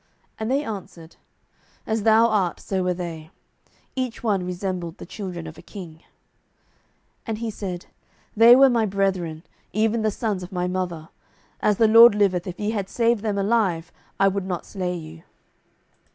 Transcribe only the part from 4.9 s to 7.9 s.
the children of a king. 07:008:019 And he said,